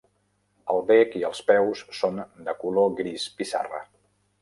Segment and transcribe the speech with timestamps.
[0.75, 2.19] El bec i els peus són
[2.51, 3.89] de color gris pissarra.